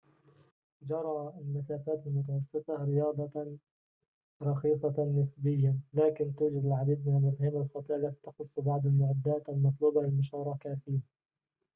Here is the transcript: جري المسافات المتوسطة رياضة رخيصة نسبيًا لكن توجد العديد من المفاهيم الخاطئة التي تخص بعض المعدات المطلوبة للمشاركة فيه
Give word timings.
جري 0.81 1.33
المسافات 1.41 2.07
المتوسطة 2.07 2.83
رياضة 2.83 3.57
رخيصة 4.41 5.13
نسبيًا 5.19 5.79
لكن 5.93 6.35
توجد 6.35 6.65
العديد 6.65 7.07
من 7.07 7.15
المفاهيم 7.17 7.61
الخاطئة 7.61 7.95
التي 7.95 8.15
تخص 8.23 8.59
بعض 8.59 8.85
المعدات 8.85 9.49
المطلوبة 9.49 10.01
للمشاركة 10.01 10.75
فيه 10.85 10.99